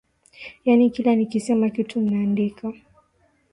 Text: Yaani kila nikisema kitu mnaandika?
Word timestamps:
Yaani 0.65 0.89
kila 0.89 1.15
nikisema 1.15 1.69
kitu 1.69 2.01
mnaandika? 2.01 2.73